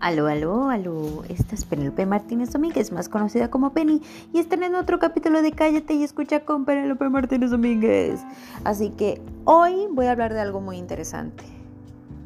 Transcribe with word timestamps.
Aló, 0.00 0.28
aló, 0.28 0.68
aló. 0.68 1.24
Esta 1.28 1.56
es 1.56 1.64
Penelope 1.64 2.06
Martínez 2.06 2.52
Domínguez, 2.52 2.92
más 2.92 3.08
conocida 3.08 3.50
como 3.50 3.72
Penny, 3.72 4.00
y 4.32 4.38
están 4.38 4.62
en 4.62 4.76
otro 4.76 5.00
capítulo 5.00 5.42
de 5.42 5.50
Cállate 5.50 5.94
y 5.94 6.04
escucha 6.04 6.44
con 6.44 6.64
Penelope 6.64 7.08
Martínez 7.08 7.50
Domínguez. 7.50 8.20
Así 8.62 8.90
que 8.90 9.20
hoy 9.44 9.88
voy 9.90 10.06
a 10.06 10.12
hablar 10.12 10.34
de 10.34 10.40
algo 10.40 10.60
muy 10.60 10.76
interesante, 10.76 11.42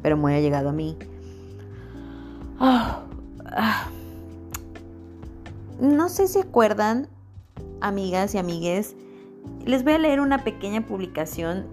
pero 0.03 0.17
muy 0.17 0.35
ha 0.35 0.39
llegado 0.39 0.69
a 0.69 0.71
mí. 0.71 0.95
Ah, 2.59 3.05
ah. 3.47 3.87
No 5.81 6.09
sé 6.09 6.27
si 6.27 6.39
acuerdan, 6.39 7.07
amigas 7.81 8.35
y 8.35 8.37
amigues, 8.37 8.95
les 9.65 9.83
voy 9.83 9.93
a 9.93 9.97
leer 9.97 10.19
una 10.19 10.43
pequeña 10.43 10.85
publicación. 10.85 11.65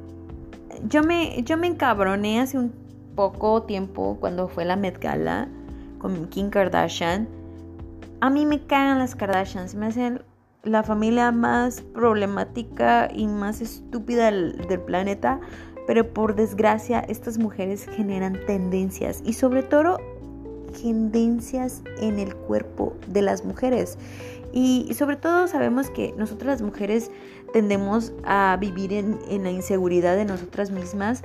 Yo 0.89 1.03
me, 1.03 1.43
yo 1.43 1.59
me 1.59 1.67
encabroné 1.67 2.41
hace 2.41 2.59
un 2.59 2.73
poco 3.15 3.65
tiempo 3.65 4.17
cuando 4.19 4.49
fue 4.49 4.65
la 4.65 4.77
Met 4.77 4.99
Gala 4.99 5.49
con 6.01 6.27
Kim 6.29 6.51
Kardashian. 6.51 7.29
A 8.21 8.29
mí 8.29 8.45
me 8.45 8.67
cagan 8.67 8.99
las 8.99 9.15
Kardashians, 9.15 9.77
me 9.77 9.87
hacen 9.87 10.23
la 10.65 10.83
familia 10.83 11.31
más 11.31 11.81
problemática 11.81 13.09
y 13.15 13.27
más 13.27 13.61
estúpida 13.61 14.31
del, 14.31 14.81
planeta, 14.85 15.41
pero 15.87 16.13
por 16.13 16.35
desgracia 16.35 17.01
estas 17.01 17.39
mujeres 17.39 17.87
generan 17.87 18.39
tendencias 18.47 19.23
y 19.25 19.33
sobre 19.33 19.63
todo 19.63 19.99
tendencias 20.83 21.83
en 22.01 22.19
el 22.19 22.35
cuerpo 22.35 22.95
de 23.07 23.23
las 23.23 23.45
mujeres. 23.45 23.97
Y 24.53 24.93
sobre 24.95 25.17
todo 25.17 25.47
sabemos 25.47 25.91
que 25.91 26.13
nosotras 26.19 26.61
las 26.61 26.63
mujeres 26.63 27.11
tendemos 27.53 28.13
a 28.25 28.57
vivir 28.61 28.93
en, 28.93 29.19
en 29.29 29.45
la 29.45 29.51
inseguridad 29.51 30.17
de 30.17 30.25
nosotras 30.25 30.71
mismas. 30.71 31.23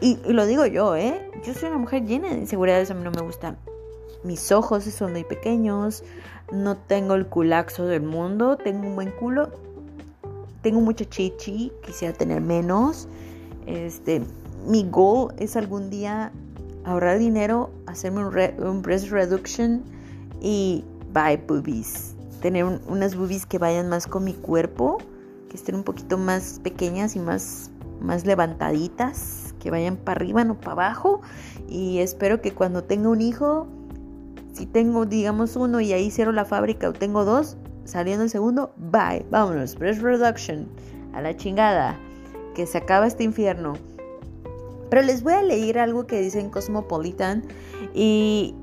Y, 0.00 0.18
y, 0.26 0.32
lo 0.32 0.46
digo 0.46 0.66
yo, 0.66 0.96
¿eh? 0.96 1.30
Yo 1.46 1.54
soy 1.54 1.68
una 1.68 1.78
mujer 1.78 2.04
llena 2.04 2.30
de 2.30 2.38
inseguridades, 2.38 2.90
a 2.90 2.94
mí 2.94 3.04
no 3.04 3.12
me 3.12 3.22
gusta 3.22 3.56
mis 4.24 4.52
ojos 4.52 4.84
son 4.84 5.12
muy 5.12 5.24
pequeños, 5.24 6.04
no 6.52 6.76
tengo 6.76 7.14
el 7.14 7.26
culaxo 7.26 7.86
del 7.86 8.02
mundo, 8.02 8.56
tengo 8.56 8.86
un 8.86 8.94
buen 8.94 9.10
culo, 9.10 9.50
tengo 10.62 10.80
mucha 10.80 11.04
chichi, 11.04 11.72
quisiera 11.84 12.16
tener 12.16 12.40
menos. 12.40 13.08
Este, 13.66 14.22
mi 14.66 14.84
goal 14.88 15.34
es 15.38 15.56
algún 15.56 15.90
día 15.90 16.32
ahorrar 16.84 17.18
dinero, 17.18 17.70
hacerme 17.86 18.24
un, 18.24 18.82
breast 18.82 19.10
reduction 19.10 19.82
y 20.40 20.84
buy 21.12 21.36
boobies. 21.36 22.14
Tener 22.40 22.64
unas 22.64 23.16
boobies 23.16 23.46
que 23.46 23.58
vayan 23.58 23.88
más 23.88 24.06
con 24.06 24.24
mi 24.24 24.34
cuerpo, 24.34 24.98
que 25.48 25.56
estén 25.56 25.76
un 25.76 25.84
poquito 25.84 26.18
más 26.18 26.60
pequeñas 26.62 27.14
y 27.14 27.20
más, 27.20 27.70
más 28.00 28.26
levantaditas, 28.26 29.54
que 29.60 29.70
vayan 29.70 29.96
para 29.96 30.18
arriba, 30.18 30.44
no 30.44 30.58
para 30.58 30.72
abajo. 30.72 31.20
Y 31.68 31.98
espero 31.98 32.40
que 32.40 32.52
cuando 32.52 32.82
tenga 32.82 33.08
un 33.08 33.20
hijo 33.20 33.68
si 34.52 34.66
tengo, 34.66 35.06
digamos, 35.06 35.56
uno 35.56 35.80
y 35.80 35.92
ahí 35.92 36.10
cierro 36.10 36.32
la 36.32 36.44
fábrica 36.44 36.88
o 36.88 36.92
tengo 36.92 37.24
dos, 37.24 37.56
saliendo 37.84 38.24
el 38.24 38.30
segundo, 38.30 38.72
bye, 38.76 39.24
vámonos, 39.30 39.76
breast 39.76 40.02
reduction, 40.02 40.68
a 41.12 41.20
la 41.20 41.36
chingada, 41.36 41.98
que 42.54 42.66
se 42.66 42.78
acaba 42.78 43.06
este 43.06 43.24
infierno. 43.24 43.74
Pero 44.90 45.02
les 45.02 45.22
voy 45.22 45.32
a 45.32 45.42
leer 45.42 45.78
algo 45.78 46.06
que 46.06 46.20
dice 46.20 46.40
en 46.40 46.50
Cosmopolitan 46.50 47.44
y... 47.94 48.54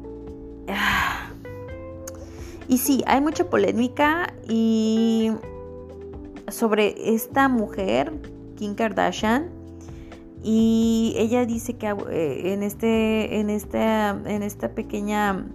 Y 2.67 2.77
sí, 2.77 3.03
hay 3.07 3.19
mucha 3.19 3.49
polémica 3.49 4.31
y 4.47 5.31
sobre 6.49 7.15
esta 7.15 7.49
mujer, 7.49 8.13
Kim 8.57 8.75
Kardashian, 8.75 9.49
y 10.43 11.15
ella 11.17 11.47
dice 11.47 11.77
que 11.77 11.87
eh, 11.87 12.53
en 12.53 12.61
este 12.61 13.39
en 13.39 13.49
esta 13.49 14.11
en 14.11 14.43
esta 14.43 14.69
pequeña 14.69 15.45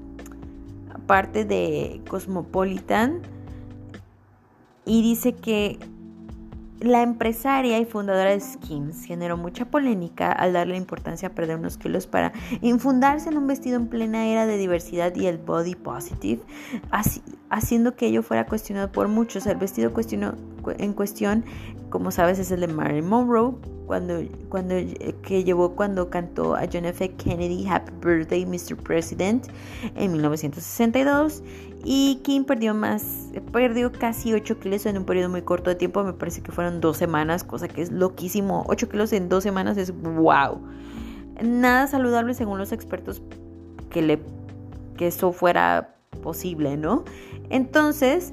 parte 1.06 1.44
de 1.44 2.00
Cosmopolitan 2.08 3.22
y 4.84 5.02
dice 5.02 5.34
que 5.34 5.78
la 6.84 7.02
empresaria 7.02 7.78
y 7.78 7.84
fundadora 7.84 8.30
de 8.30 8.40
Skims 8.40 9.04
generó 9.04 9.36
mucha 9.36 9.64
polémica 9.64 10.30
al 10.30 10.52
darle 10.52 10.76
importancia 10.76 11.28
a 11.28 11.32
perder 11.32 11.56
unos 11.56 11.78
kilos 11.78 12.06
para 12.06 12.32
infundarse 12.60 13.28
en 13.28 13.38
un 13.38 13.46
vestido 13.46 13.76
en 13.76 13.88
plena 13.88 14.26
era 14.26 14.46
de 14.46 14.56
diversidad 14.56 15.14
y 15.14 15.26
el 15.26 15.38
body 15.38 15.74
positive, 15.74 16.42
haciendo 17.50 17.96
que 17.96 18.06
ello 18.06 18.22
fuera 18.22 18.46
cuestionado 18.46 18.92
por 18.92 19.08
muchos. 19.08 19.46
El 19.46 19.56
vestido 19.56 19.92
en 20.78 20.92
cuestión, 20.92 21.44
como 21.90 22.10
sabes, 22.10 22.38
es 22.38 22.50
el 22.50 22.60
de 22.60 22.68
Marilyn 22.68 23.08
Monroe, 23.08 23.54
cuando, 23.86 24.22
cuando, 24.48 24.74
que 25.22 25.44
llevó 25.44 25.74
cuando 25.74 26.08
cantó 26.08 26.54
a 26.54 26.62
John 26.72 26.86
F. 26.86 27.10
Kennedy 27.16 27.66
Happy 27.68 27.92
Birthday 28.00 28.46
Mr. 28.46 28.76
President 28.76 29.46
en 29.94 30.12
1962 30.12 31.42
y 31.84 32.20
Kim 32.22 32.44
perdió 32.44 32.74
más, 32.74 33.28
perdió 33.52 33.92
casi 33.92 34.32
8 34.32 34.58
kilos 34.58 34.86
en 34.86 34.96
un 34.96 35.04
periodo 35.04 35.28
muy 35.28 35.42
corto 35.42 35.68
de 35.68 35.76
tiempo, 35.76 36.02
me 36.02 36.14
parece 36.14 36.42
que 36.42 36.50
fueron 36.50 36.80
dos 36.80 36.96
semanas, 36.96 37.44
cosa 37.44 37.68
que 37.68 37.82
es 37.82 37.92
loquísimo, 37.92 38.64
8 38.68 38.88
kilos 38.88 39.12
en 39.12 39.28
dos 39.28 39.42
semanas 39.42 39.76
es 39.76 39.92
wow, 40.00 40.60
nada 41.42 41.86
saludable 41.86 42.32
según 42.32 42.58
los 42.58 42.72
expertos 42.72 43.20
que, 43.90 44.00
le, 44.00 44.18
que 44.96 45.08
eso 45.08 45.32
fuera 45.32 45.94
posible, 46.22 46.78
¿no? 46.78 47.04
Entonces, 47.50 48.32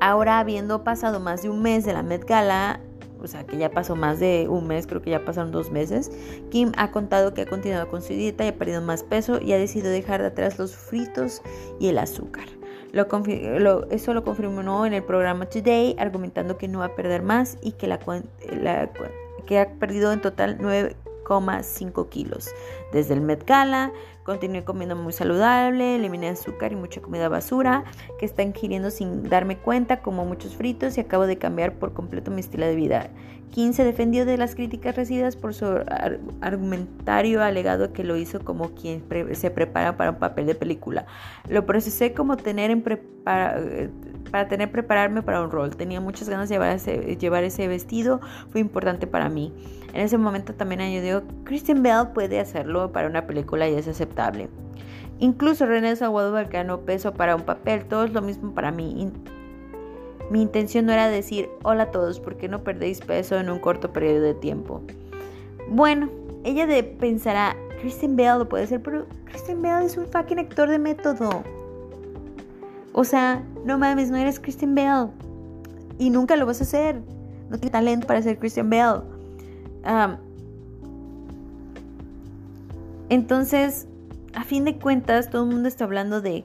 ahora 0.00 0.38
habiendo 0.38 0.84
pasado 0.84 1.20
más 1.20 1.42
de 1.42 1.50
un 1.50 1.60
mes 1.60 1.84
de 1.84 1.92
la 1.92 2.02
Met 2.02 2.26
Gala, 2.26 2.80
o 3.22 3.26
sea 3.26 3.44
que 3.46 3.56
ya 3.56 3.70
pasó 3.70 3.96
más 3.96 4.20
de 4.20 4.46
un 4.48 4.66
mes, 4.66 4.86
creo 4.86 5.02
que 5.02 5.10
ya 5.10 5.24
pasaron 5.24 5.52
dos 5.52 5.70
meses, 5.70 6.10
Kim 6.50 6.72
ha 6.76 6.90
contado 6.90 7.34
que 7.34 7.42
ha 7.42 7.46
continuado 7.46 7.88
con 7.88 8.02
su 8.02 8.12
dieta 8.12 8.44
y 8.44 8.48
ha 8.48 8.56
perdido 8.56 8.80
más 8.82 9.02
peso 9.02 9.40
y 9.40 9.52
ha 9.52 9.58
decidido 9.58 9.90
dejar 9.90 10.20
de 10.20 10.28
atrás 10.28 10.58
los 10.58 10.76
fritos 10.76 11.42
y 11.78 11.88
el 11.88 11.98
azúcar. 11.98 12.46
Eso 13.90 14.14
lo 14.14 14.24
confirmó 14.24 14.86
en 14.86 14.94
el 14.94 15.02
programa 15.02 15.46
Today, 15.46 15.96
argumentando 15.98 16.56
que 16.56 16.66
no 16.66 16.78
va 16.78 16.86
a 16.86 16.94
perder 16.94 17.22
más 17.22 17.58
y 17.60 17.72
que 17.72 17.92
ha 19.58 19.68
perdido 19.78 20.12
en 20.12 20.22
total 20.22 20.56
9,5 20.58 22.08
kilos. 22.08 22.48
Desde 22.92 23.14
el 23.14 23.20
Met 23.20 23.46
Gala, 23.46 23.92
continué 24.24 24.64
comiendo 24.64 24.96
muy 24.96 25.12
saludable, 25.12 25.96
eliminé 25.96 26.28
azúcar 26.28 26.72
y 26.72 26.76
mucha 26.76 27.00
comida 27.00 27.28
basura 27.28 27.84
que 28.18 28.26
está 28.26 28.42
ingiriendo 28.42 28.90
sin 28.90 29.28
darme 29.28 29.58
cuenta, 29.58 30.00
como 30.00 30.24
muchos 30.24 30.56
fritos 30.56 30.96
y 30.96 31.00
acabo 31.00 31.26
de 31.26 31.38
cambiar 31.38 31.74
por 31.74 31.92
completo 31.92 32.30
mi 32.30 32.40
estilo 32.40 32.66
de 32.66 32.76
vida. 32.76 33.10
15 33.52 33.84
defendió 33.84 34.26
de 34.26 34.36
las 34.36 34.54
críticas 34.54 34.96
recibidas 34.96 35.36
por 35.36 35.54
su 35.54 35.66
argumentario 36.40 37.42
alegado 37.42 37.92
que 37.92 38.04
lo 38.04 38.16
hizo 38.16 38.40
como 38.40 38.70
quien 38.70 39.04
se 39.32 39.50
prepara 39.50 39.96
para 39.96 40.10
un 40.10 40.18
papel 40.18 40.46
de 40.46 40.54
película. 40.54 41.06
Lo 41.48 41.64
procesé 41.64 42.12
como 42.12 42.36
tener 42.36 42.70
en 42.70 42.82
prepara 42.82 43.16
para 44.30 44.48
tener 44.48 44.70
prepararme 44.70 45.22
para 45.22 45.42
un 45.42 45.50
rol. 45.50 45.76
Tenía 45.76 46.00
muchas 46.00 46.28
ganas 46.28 46.48
de 46.48 46.56
llevar 46.56 46.76
ese, 46.76 47.16
llevar 47.16 47.44
ese 47.44 47.68
vestido, 47.68 48.20
fue 48.50 48.60
importante 48.60 49.06
para 49.06 49.28
mí. 49.28 49.52
En 49.92 50.02
ese 50.02 50.18
momento 50.18 50.54
también 50.54 50.80
añadió, 50.80 51.22
Christian 51.44 51.82
Bell 51.82 52.08
puede 52.12 52.38
hacerlo 52.38 52.75
para 52.92 53.08
una 53.08 53.26
película 53.26 53.68
y 53.68 53.74
es 53.74 53.88
aceptable. 53.88 54.48
Incluso 55.18 55.66
René 55.66 55.96
Zellweger 55.96 56.48
ganó 56.48 56.80
peso 56.80 57.12
para 57.14 57.36
un 57.36 57.42
papel, 57.42 57.86
todo 57.86 58.04
es 58.04 58.12
lo 58.12 58.22
mismo 58.22 58.52
para 58.52 58.70
mí. 58.70 59.10
Mi 60.30 60.42
intención 60.42 60.86
no 60.86 60.92
era 60.92 61.08
decir 61.08 61.48
hola 61.62 61.84
a 61.84 61.90
todos 61.90 62.20
porque 62.20 62.48
no 62.48 62.62
perdéis 62.62 63.00
peso 63.00 63.38
en 63.38 63.48
un 63.48 63.58
corto 63.58 63.92
periodo 63.92 64.22
de 64.22 64.34
tiempo. 64.34 64.82
Bueno, 65.68 66.10
ella 66.44 66.66
pensará, 66.98 67.56
Kristen 67.80 68.16
Bell 68.16 68.38
lo 68.38 68.48
puede 68.48 68.64
hacer, 68.64 68.82
pero 68.82 69.06
Kristen 69.24 69.62
Bell 69.62 69.84
es 69.84 69.96
un 69.96 70.06
fucking 70.06 70.38
actor 70.38 70.68
de 70.68 70.78
método. 70.78 71.42
O 72.92 73.04
sea, 73.04 73.42
no 73.64 73.78
mames, 73.78 74.10
no 74.10 74.16
eres 74.16 74.40
Kristen 74.40 74.74
Bell. 74.74 75.08
Y 75.98 76.10
nunca 76.10 76.36
lo 76.36 76.46
vas 76.46 76.60
a 76.60 76.64
hacer. 76.64 77.00
No 77.48 77.58
tienes 77.58 77.72
talento 77.72 78.06
para 78.06 78.22
ser 78.22 78.38
Kristen 78.38 78.68
Bell. 78.68 79.02
Entonces, 83.08 83.86
a 84.34 84.44
fin 84.44 84.64
de 84.64 84.76
cuentas, 84.76 85.30
todo 85.30 85.44
el 85.44 85.50
mundo 85.50 85.68
está 85.68 85.84
hablando 85.84 86.20
de 86.20 86.44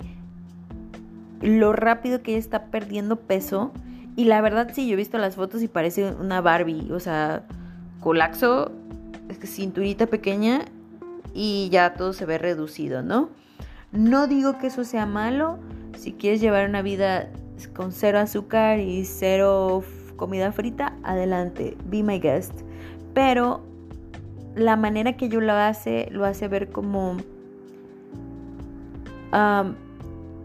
lo 1.41 1.73
rápido 1.73 2.21
que 2.21 2.31
ella 2.31 2.39
está 2.39 2.65
perdiendo 2.65 3.15
peso. 3.15 3.71
Y 4.15 4.25
la 4.25 4.41
verdad, 4.41 4.69
sí, 4.73 4.87
yo 4.87 4.93
he 4.93 4.97
visto 4.97 5.17
las 5.17 5.35
fotos 5.35 5.61
y 5.63 5.67
parece 5.67 6.11
una 6.11 6.41
Barbie. 6.41 6.91
O 6.91 6.99
sea, 6.99 7.43
colapso, 7.99 8.71
cinturita 9.43 10.07
pequeña 10.07 10.65
y 11.33 11.69
ya 11.71 11.93
todo 11.93 12.13
se 12.13 12.25
ve 12.25 12.37
reducido, 12.37 13.01
¿no? 13.01 13.29
No 13.91 14.27
digo 14.27 14.57
que 14.57 14.67
eso 14.67 14.83
sea 14.83 15.05
malo. 15.05 15.57
Si 15.97 16.13
quieres 16.13 16.41
llevar 16.41 16.69
una 16.69 16.81
vida 16.81 17.29
con 17.73 17.91
cero 17.91 18.19
azúcar 18.19 18.79
y 18.79 19.05
cero 19.05 19.83
comida 20.15 20.51
frita, 20.51 20.93
adelante, 21.03 21.75
be 21.85 22.03
my 22.03 22.19
guest. 22.19 22.53
Pero 23.13 23.63
la 24.55 24.75
manera 24.75 25.17
que 25.17 25.29
yo 25.29 25.41
lo 25.41 25.53
hace, 25.53 26.07
lo 26.11 26.25
hace 26.25 26.47
ver 26.47 26.69
como 26.69 27.17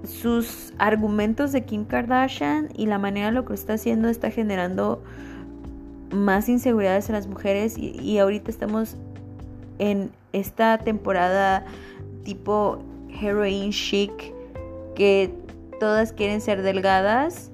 sus 0.04 0.72
argumentos 0.78 1.52
de 1.52 1.64
Kim 1.64 1.84
Kardashian 1.84 2.68
y 2.76 2.86
la 2.86 2.98
manera 2.98 3.32
lo 3.32 3.44
que 3.44 3.54
está 3.54 3.74
haciendo 3.74 4.08
está 4.08 4.30
generando 4.30 5.02
más 6.10 6.48
inseguridades 6.48 7.08
en 7.08 7.14
las 7.14 7.26
mujeres. 7.26 7.76
Y, 7.76 8.18
ahorita 8.18 8.50
estamos 8.50 8.96
en 9.78 10.10
esta 10.32 10.78
temporada 10.78 11.64
tipo 12.24 12.78
heroin 13.20 13.70
chic 13.70 14.12
que 14.94 15.32
todas 15.80 16.12
quieren 16.12 16.40
ser 16.40 16.62
delgadas. 16.62 17.50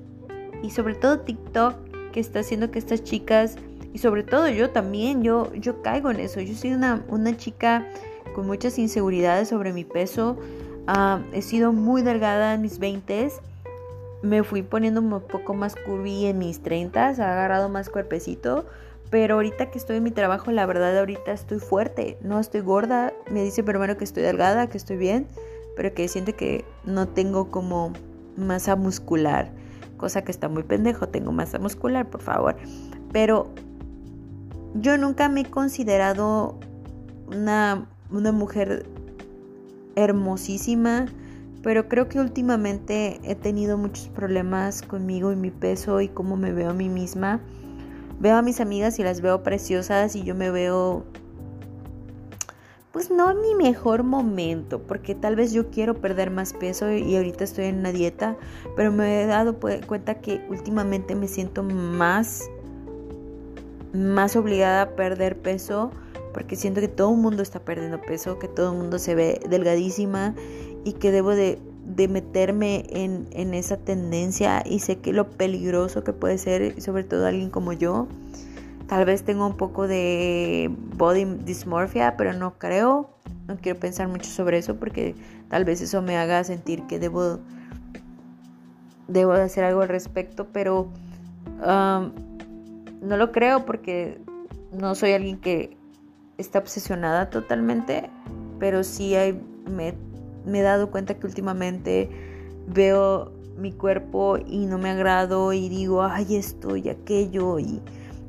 Y 0.62 0.70
sobre 0.70 0.94
todo 0.94 1.20
TikTok 1.20 1.75
que 2.12 2.20
está 2.20 2.40
haciendo 2.40 2.70
que 2.70 2.78
estas 2.78 3.02
chicas 3.02 3.56
y 3.92 3.98
sobre 3.98 4.22
todo 4.22 4.48
yo 4.48 4.70
también, 4.70 5.22
yo, 5.22 5.52
yo 5.54 5.82
caigo 5.82 6.10
en 6.10 6.20
eso. 6.20 6.40
Yo 6.40 6.54
soy 6.54 6.72
una, 6.72 7.04
una 7.08 7.36
chica 7.36 7.86
con 8.34 8.46
muchas 8.46 8.78
inseguridades 8.78 9.48
sobre 9.48 9.72
mi 9.72 9.84
peso. 9.84 10.38
Ah, 10.86 11.20
he 11.32 11.42
sido 11.42 11.72
muy 11.72 12.02
delgada 12.02 12.54
en 12.54 12.62
mis 12.62 12.80
20s. 12.80 13.32
Me 14.22 14.42
fui 14.44 14.62
poniendo 14.62 15.00
un 15.00 15.20
poco 15.20 15.52
más 15.52 15.76
curvy 15.76 16.26
en 16.26 16.38
mis 16.38 16.62
30s. 16.62 17.18
Ha 17.18 17.32
agarrado 17.32 17.68
más 17.68 17.90
cuerpecito. 17.90 18.64
Pero 19.10 19.34
ahorita 19.34 19.70
que 19.70 19.76
estoy 19.76 19.96
en 19.96 20.04
mi 20.04 20.10
trabajo, 20.10 20.50
la 20.52 20.64
verdad 20.64 20.98
ahorita 20.98 21.32
estoy 21.32 21.58
fuerte. 21.58 22.16
No 22.22 22.40
estoy 22.40 22.62
gorda. 22.62 23.12
Me 23.30 23.42
dice 23.44 23.62
primero 23.62 23.98
que 23.98 24.04
estoy 24.04 24.22
delgada, 24.22 24.68
que 24.68 24.78
estoy 24.78 24.96
bien. 24.96 25.26
Pero 25.76 25.92
que 25.92 26.08
siente 26.08 26.32
que 26.32 26.64
no 26.84 27.08
tengo 27.08 27.50
como 27.50 27.92
masa 28.38 28.74
muscular. 28.74 29.50
Cosa 29.98 30.22
que 30.22 30.32
está 30.32 30.48
muy 30.48 30.62
pendejo. 30.62 31.08
Tengo 31.08 31.30
masa 31.30 31.58
muscular, 31.58 32.08
por 32.08 32.22
favor. 32.22 32.56
Pero 33.12 33.50
yo 34.74 34.96
nunca 34.96 35.28
me 35.28 35.42
he 35.42 35.44
considerado 35.44 36.58
una, 37.26 37.86
mujer 38.10 38.86
hermosísima, 39.96 41.06
pero 41.62 41.88
creo 41.88 42.08
que 42.08 42.19
últimamente 42.19 43.20
he 43.22 43.34
tenido 43.34 43.78
muchos 43.78 44.08
problemas 44.08 44.82
conmigo 44.82 45.32
y 45.32 45.36
mi 45.36 45.50
peso 45.50 46.00
y 46.00 46.08
cómo 46.08 46.36
me 46.36 46.52
veo 46.52 46.70
a 46.70 46.74
mí 46.74 46.88
misma. 46.88 47.40
Veo 48.20 48.36
a 48.36 48.42
mis 48.42 48.60
amigas 48.60 48.98
y 48.98 49.02
las 49.02 49.20
veo 49.20 49.42
preciosas 49.42 50.16
y 50.16 50.22
yo 50.22 50.34
me 50.34 50.50
veo 50.50 51.04
pues 52.92 53.10
no 53.10 53.30
en 53.30 53.40
mi 53.40 53.54
mejor 53.54 54.02
momento, 54.02 54.82
porque 54.82 55.14
tal 55.14 55.34
vez 55.34 55.52
yo 55.52 55.70
quiero 55.70 55.94
perder 55.94 56.30
más 56.30 56.52
peso 56.52 56.92
y 56.92 57.16
ahorita 57.16 57.44
estoy 57.44 57.64
en 57.64 57.78
una 57.78 57.90
dieta, 57.90 58.36
pero 58.76 58.92
me 58.92 59.22
he 59.22 59.26
dado 59.26 59.58
cuenta 59.86 60.20
que 60.20 60.44
últimamente 60.50 61.14
me 61.14 61.26
siento 61.26 61.62
más 61.62 62.50
más 63.92 64.36
obligada 64.36 64.82
a 64.82 64.90
perder 64.90 65.38
peso 65.38 65.90
porque 66.32 66.56
siento 66.56 66.80
que 66.80 66.88
todo 66.88 67.12
el 67.12 67.20
mundo 67.20 67.42
está 67.42 67.60
perdiendo 67.60 68.00
peso, 68.00 68.38
que 68.38 68.48
todo 68.48 68.72
el 68.72 68.78
mundo 68.78 68.98
se 68.98 69.14
ve 69.14 69.40
delgadísima 69.48 70.34
y 70.84 70.94
que 70.94 71.12
debo 71.12 71.30
de, 71.30 71.58
meterme 72.08 72.84
en, 72.88 73.28
en, 73.32 73.54
esa 73.54 73.76
tendencia 73.76 74.62
y 74.64 74.80
sé 74.80 74.98
que 74.98 75.12
lo 75.12 75.28
peligroso 75.28 76.04
que 76.04 76.12
puede 76.12 76.38
ser, 76.38 76.80
sobre 76.80 77.04
todo 77.04 77.26
alguien 77.26 77.50
como 77.50 77.72
yo. 77.72 78.08
Tal 78.88 79.04
vez 79.04 79.22
tengo 79.22 79.46
un 79.46 79.56
poco 79.56 79.86
de 79.86 80.70
body 80.96 81.24
dysmorphia, 81.24 82.16
pero 82.16 82.32
no 82.32 82.58
creo. 82.58 83.10
No 83.46 83.56
quiero 83.56 83.78
pensar 83.78 84.08
mucho 84.08 84.30
sobre 84.30 84.58
eso 84.58 84.76
porque 84.76 85.14
tal 85.48 85.64
vez 85.64 85.80
eso 85.80 86.02
me 86.02 86.16
haga 86.16 86.44
sentir 86.44 86.86
que 86.86 86.98
debo, 86.98 87.40
debo 89.08 89.34
de 89.34 89.42
hacer 89.42 89.64
algo 89.64 89.82
al 89.82 89.88
respecto, 89.88 90.48
pero... 90.52 90.88
Um, 91.66 92.31
no 93.02 93.16
lo 93.16 93.32
creo 93.32 93.66
porque 93.66 94.19
no 94.72 94.94
soy 94.94 95.12
alguien 95.12 95.38
que 95.38 95.76
está 96.38 96.60
obsesionada 96.60 97.28
totalmente, 97.31 98.08
pero 98.58 98.84
sí 98.84 99.14
me, 99.70 99.94
he 100.46 100.62
dado 100.62 100.90
cuenta 100.90 101.14
que 101.14 101.26
últimamente 101.26 102.08
veo 102.69 103.32
mi 103.58 103.72
cuerpo 103.72 104.38
y 104.38 104.66
no 104.66 104.78
me 104.78 104.90
agrado 104.90 105.52
y 105.52 105.69
digo, 105.69 106.02
ay, 106.02 106.37
esto 106.37 106.76
y 106.76 106.88
aquello 106.88 107.58
y 107.58 107.81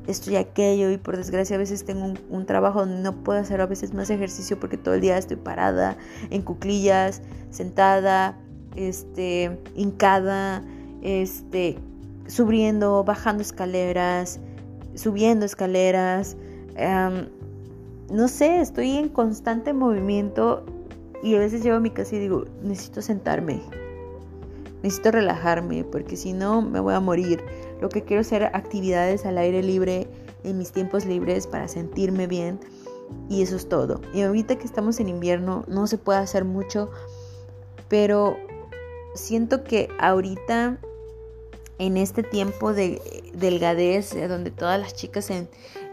esto 0.07 0.31
y 0.31 0.35
aquello 0.35 0.91
y 0.91 0.97
por 0.97 1.15
desgracia 1.15 1.55
a 1.55 1.59
veces 1.59 1.85
tengo 1.85 2.13
un, 2.29 2.45
trabajo 2.45 2.81
donde 2.81 3.01
no 3.01 3.23
puedo 3.23 3.39
hacer 3.39 3.61
a 3.61 3.67
veces 3.67 3.93
más 3.93 4.09
ejercicio 4.09 4.59
porque 4.59 4.77
todo 4.77 4.95
el 4.95 5.01
día 5.01 5.17
estoy 5.17 5.37
parada 5.37 5.95
en 6.29 6.41
cuclillas, 6.41 7.21
sentada, 7.51 8.37
este, 8.75 9.57
hincada, 9.75 10.61
este, 11.01 11.77
subiendo, 12.27 13.03
bajando 13.05 13.41
escaleras, 13.43 14.41
subiendo 14.95 15.45
escaleras. 15.45 16.35
Em, 16.75 17.27
no 18.11 18.27
sé, 18.27 18.61
estoy 18.61 18.91
en 18.97 19.09
constante 19.09 19.73
movimiento 19.73 20.63
y 21.21 21.35
a 21.35 21.39
veces 21.39 21.63
llego 21.63 21.77
a 21.77 21.79
mi 21.79 21.89
casa 21.89 22.15
y 22.15 22.19
digo, 22.19 22.45
necesito 22.61 23.01
sentarme, 23.01 23.61
necesito 24.83 25.11
relajarme 25.11 25.83
porque 25.83 26.17
si 26.17 26.33
no 26.33 26.61
me 26.61 26.79
voy 26.79 26.93
a 26.93 26.99
morir. 26.99 27.41
Lo 27.81 27.89
que 27.89 28.03
quiero 28.03 28.21
hacer 28.21 28.43
actividades 28.43 29.25
al 29.25 29.37
aire 29.37 29.61
libre 29.61 30.07
en 30.43 30.57
mis 30.57 30.71
tiempos 30.71 31.05
libres 31.05 31.47
para 31.47 31.67
sentirme 31.67 32.27
bien 32.27 32.59
y 33.29 33.41
eso 33.41 33.55
es 33.55 33.67
todo. 33.67 34.01
Y 34.13 34.21
ahorita 34.21 34.57
que 34.57 34.65
estamos 34.65 34.99
en 34.99 35.09
invierno 35.09 35.63
no 35.67 35.87
se 35.87 35.97
puede 35.97 36.19
hacer 36.19 36.45
mucho, 36.45 36.89
pero 37.87 38.37
siento 39.15 39.63
que 39.63 39.89
ahorita 39.99 40.79
en 41.79 41.97
este 41.97 42.23
tiempo 42.23 42.73
de 42.73 43.01
delgadez, 43.33 44.13
eh, 44.13 44.27
donde 44.27 44.51
todas 44.51 44.79
las 44.79 44.93
chicas 44.93 45.29
en, 45.29 45.47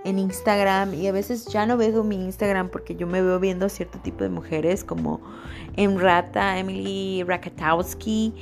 Instagram, 0.05 0.95
y 0.95 1.07
a 1.09 1.13
veces 1.13 1.47
ya 1.47 1.67
no 1.67 1.77
veo 1.77 2.03
mi 2.05 2.17
Instagram 2.17 2.71
porque 2.71 2.97
yo 2.97 3.07
me 3.07 3.21
veo 3.21 3.39
viendo 3.39 3.69
cierto 3.69 3.99
tipo 3.99 4.25
de 4.25 4.31
mujeres 4.31 4.83
como 4.83 5.21
Emrata, 5.77 6.59
Emily 6.59 7.23
Rakatowski, 7.23 8.33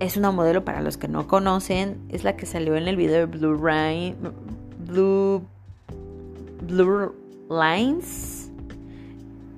es 0.00 0.16
una 0.16 0.30
modelo 0.32 0.64
para 0.64 0.82
los 0.82 0.96
que 0.98 1.08
no 1.08 1.26
conocen, 1.26 1.98
es 2.10 2.24
la 2.24 2.36
que 2.36 2.46
salió 2.46 2.76
en 2.76 2.88
el 2.88 2.96
video 2.96 3.20
de 3.20 3.26
Blue 3.26 3.56
Rain, 3.56 4.16
Blue, 4.86 5.42
Blue 6.66 7.14
Lines, 7.48 8.50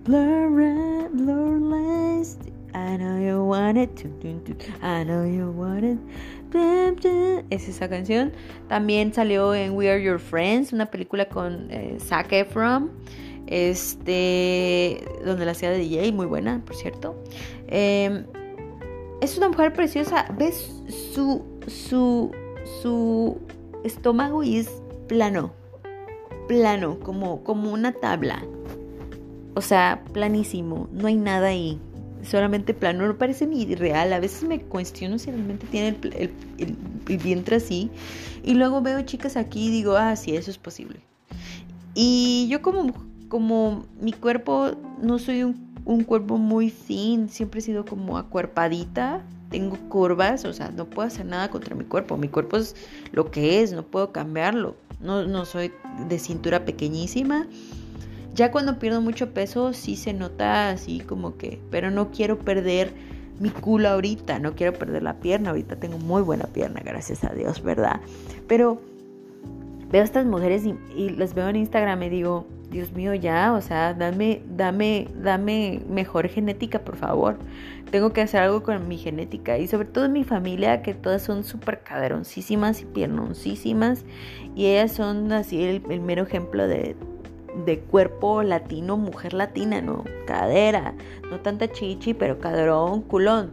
Blue, 0.04 1.08
Blue 1.12 1.58
Lines, 1.58 2.38
I 2.74 2.96
know 2.96 3.18
you 3.18 3.44
want 3.44 3.76
it, 3.76 3.90
I 4.82 5.04
know 5.04 5.24
you 5.24 5.50
want 5.50 5.84
it. 5.84 5.98
Es 7.50 7.68
esa 7.68 7.88
canción. 7.88 8.32
También 8.68 9.12
salió 9.12 9.54
en 9.54 9.76
We 9.76 9.90
Are 9.90 10.02
Your 10.02 10.18
Friends, 10.18 10.72
una 10.72 10.86
película 10.86 11.28
con 11.28 11.70
eh, 11.70 11.98
Zac 12.00 12.32
Efron. 12.32 12.90
Este, 13.46 15.04
donde 15.24 15.44
la 15.44 15.52
hacía 15.52 15.70
de 15.70 15.78
DJ, 15.78 16.12
muy 16.12 16.26
buena, 16.26 16.62
por 16.64 16.74
cierto. 16.74 17.14
Em, 17.66 18.24
es 19.20 19.36
una 19.36 19.48
mujer 19.48 19.74
preciosa. 19.74 20.26
¿Ves 20.38 20.72
su, 21.12 21.44
su, 21.66 22.30
su 22.80 23.38
estómago 23.84 24.42
y 24.42 24.58
es 24.58 24.82
plano? 25.08 25.52
Plano, 26.48 26.98
como, 27.00 27.44
como 27.44 27.70
una 27.70 27.92
tabla. 27.92 28.42
O 29.54 29.60
sea, 29.60 30.02
planísimo. 30.12 30.88
No 30.92 31.08
hay 31.08 31.16
nada 31.16 31.48
ahí 31.48 31.78
solamente 32.22 32.74
plano, 32.74 33.06
no 33.06 33.16
parece 33.16 33.46
ni 33.46 33.74
real. 33.74 34.12
A 34.12 34.20
veces 34.20 34.44
me 34.44 34.60
cuestiono 34.60 35.18
si 35.18 35.30
realmente 35.30 35.66
tiene 35.66 35.96
el, 36.58 36.76
vientre 37.18 37.56
así. 37.56 37.90
Y 38.42 38.54
luego 38.54 38.80
veo 38.80 39.00
chicas 39.02 39.36
aquí 39.36 39.66
y 39.66 39.70
digo, 39.70 39.96
ah, 39.96 40.16
sí, 40.16 40.34
eso 40.36 40.50
es 40.50 40.58
posible. 40.58 41.00
Y 41.94 42.48
yo 42.50 42.62
como, 42.62 42.92
como 43.28 43.86
mi 44.00 44.12
cuerpo, 44.12 44.72
no 45.00 45.18
soy 45.18 45.42
un, 45.44 45.74
un 45.84 46.04
cuerpo 46.04 46.38
muy 46.38 46.70
fin, 46.70 47.28
siempre 47.28 47.60
he 47.60 47.62
sido 47.62 47.84
como 47.84 48.18
acuerpadita. 48.18 49.22
Tengo 49.50 49.76
curvas, 49.90 50.46
o 50.46 50.52
sea, 50.54 50.70
no 50.70 50.86
puedo 50.86 51.06
hacer 51.06 51.26
nada 51.26 51.50
contra 51.50 51.76
mi 51.76 51.84
cuerpo. 51.84 52.16
Mi 52.16 52.28
cuerpo 52.28 52.56
es 52.56 52.74
lo 53.12 53.30
que 53.30 53.62
es, 53.62 53.72
no 53.72 53.82
puedo 53.82 54.10
cambiarlo. 54.10 54.76
No, 55.00 55.26
no 55.26 55.44
soy 55.44 55.72
de 56.08 56.18
cintura 56.18 56.64
pequeñísima 56.64 57.46
ya 58.34 58.50
cuando 58.50 58.78
pierdo 58.78 59.00
mucho 59.00 59.32
peso 59.34 59.72
sí 59.72 59.96
se 59.96 60.12
nota 60.12 60.70
así 60.70 61.00
como 61.00 61.36
que, 61.36 61.60
pero 61.70 61.90
no 61.90 62.10
quiero 62.10 62.38
perder 62.38 62.92
mi 63.38 63.50
culo 63.50 63.88
ahorita, 63.88 64.38
no 64.38 64.54
quiero 64.54 64.72
perder 64.72 65.02
la 65.02 65.14
pierna, 65.14 65.50
ahorita 65.50 65.76
tengo 65.76 65.98
muy 65.98 66.22
buena 66.22 66.44
pierna, 66.44 66.80
gracias 66.84 67.24
a 67.24 67.34
Dios, 67.34 67.62
¿verdad? 67.62 68.00
Pero 68.46 68.80
veo 69.90 70.02
a 70.02 70.04
estas 70.04 70.26
mujeres 70.26 70.64
y, 70.64 71.10
las 71.10 71.34
veo 71.34 71.48
en 71.48 71.56
Instagram 71.56 72.02
y 72.04 72.08
digo, 72.08 72.46
Dios 72.70 72.92
mío, 72.92 73.12
ya, 73.12 73.52
o 73.52 73.60
sea, 73.60 73.92
dame, 73.92 74.42
dame, 74.56 75.08
dame 75.22 75.82
mejor 75.90 76.28
genética, 76.28 76.78
por 76.78 76.96
favor. 76.96 77.36
Tengo 77.90 78.14
que 78.14 78.22
hacer 78.22 78.40
algo 78.40 78.62
con 78.62 78.88
mi 78.88 78.96
genética 78.96 79.58
y 79.58 79.66
sobre 79.66 79.88
todo 79.88 80.06
en 80.06 80.12
mi 80.12 80.24
familia, 80.24 80.80
que 80.80 80.94
todas 80.94 81.20
son 81.20 81.44
súper 81.44 81.82
caderoncísimas 81.82 82.80
y 82.80 82.86
piernoncísimas 82.86 84.06
y 84.54 84.66
ellas 84.66 84.92
son 84.92 85.32
así 85.32 85.62
el 85.62 86.00
mero 86.00 86.22
ejemplo 86.22 86.66
de 86.66 86.96
de 87.64 87.80
cuerpo 87.80 88.42
latino, 88.42 88.96
mujer 88.96 89.34
latina, 89.34 89.80
¿no? 89.80 90.04
Cadera, 90.26 90.94
no 91.30 91.40
tanta 91.40 91.70
chichi, 91.70 92.14
pero 92.14 92.38
caderón, 92.38 93.02
culón. 93.02 93.52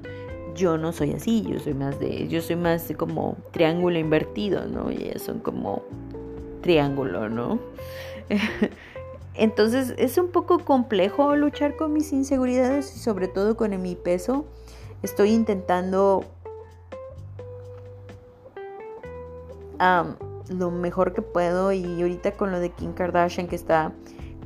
Yo 0.55 0.77
no 0.77 0.91
soy 0.91 1.13
así, 1.13 1.45
yo 1.47 1.59
soy 1.59 1.73
más 1.73 1.99
de, 1.99 2.27
yo 2.27 2.41
soy 2.41 2.55
más 2.55 2.91
como 2.97 3.37
triángulo 3.51 3.99
invertido, 3.99 4.65
¿no? 4.65 4.91
Y 4.91 5.11
son 5.19 5.39
como 5.39 5.83
triángulo, 6.61 7.29
¿no? 7.29 7.59
Entonces 9.35 9.93
es 9.97 10.17
un 10.17 10.29
poco 10.29 10.59
complejo 10.59 11.35
luchar 11.35 11.77
con 11.77 11.93
mis 11.93 12.11
inseguridades 12.11 12.93
y 12.95 12.99
sobre 12.99 13.27
todo 13.27 13.55
con 13.55 13.81
mi 13.81 13.95
peso. 13.95 14.45
Estoy 15.01 15.31
intentando 15.31 16.25
lo 20.49 20.71
mejor 20.71 21.13
que 21.13 21.21
puedo 21.21 21.71
y 21.71 22.01
ahorita 22.01 22.33
con 22.33 22.51
lo 22.51 22.59
de 22.59 22.71
Kim 22.71 22.93
Kardashian 22.93 23.47
que 23.47 23.55
está 23.55 23.93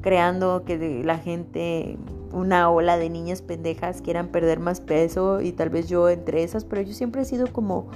creando 0.02 0.64
que 0.66 1.02
la 1.04 1.18
gente 1.18 1.98
una 2.34 2.70
ola 2.70 2.98
de 2.98 3.10
niñas 3.10 3.42
pendejas 3.42 4.02
quieran 4.02 4.28
perder 4.28 4.60
más 4.60 4.82
peso 4.82 5.40
y 5.40 5.52
tal 5.52 5.70
vez 5.70 5.88
yo 5.88 6.10
entre 6.10 6.44
esas, 6.44 6.66
pero 6.66 6.82
yo 6.82 6.94
siempre 6.94 7.22
he 7.22 7.26
sido 7.26 7.48
como... 7.48 7.88